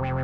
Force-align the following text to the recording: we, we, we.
we, 0.00 0.12
we, 0.12 0.23
we. - -